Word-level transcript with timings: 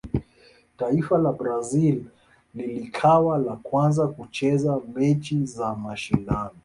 taifa 0.77 1.17
la 1.17 1.31
brazil 1.33 2.03
lilikawa 2.55 3.37
la 3.37 3.55
kwanza 3.55 4.07
kucheza 4.07 4.81
mechi 4.95 5.45
za 5.45 5.75
mashindano 5.75 6.51